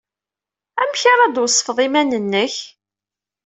[0.81, 2.55] Amek ara d-tweṣfeḍ iman-nnek?